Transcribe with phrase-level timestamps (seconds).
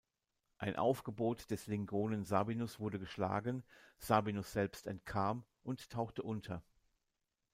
[0.57, 3.63] Ein Aufgebot des Lingonen Sabinus wurde geschlagen,
[3.99, 6.63] Sabinus selbst entkam und tauchte unter.